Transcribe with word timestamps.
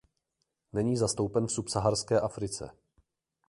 Není 0.73 0.97
zastoupen 0.97 1.47
v 1.47 1.51
subsaharské 1.51 2.19
Africe. 2.19 2.69